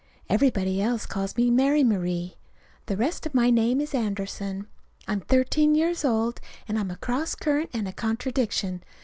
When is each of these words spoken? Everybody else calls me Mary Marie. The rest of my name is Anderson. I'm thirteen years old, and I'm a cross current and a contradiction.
Everybody 0.29 0.81
else 0.81 1.05
calls 1.05 1.37
me 1.37 1.51
Mary 1.51 1.83
Marie. 1.83 2.35
The 2.87 2.97
rest 2.97 3.27
of 3.27 3.35
my 3.35 3.51
name 3.51 3.79
is 3.79 3.93
Anderson. 3.93 4.65
I'm 5.07 5.19
thirteen 5.21 5.75
years 5.75 6.03
old, 6.03 6.41
and 6.67 6.79
I'm 6.79 6.89
a 6.89 6.95
cross 6.95 7.35
current 7.35 7.69
and 7.71 7.87
a 7.87 7.93
contradiction. 7.93 8.83